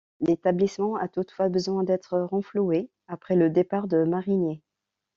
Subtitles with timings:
[0.19, 4.63] L'établissement a toutefois besoin d'être renfloué après le départ de Marinier.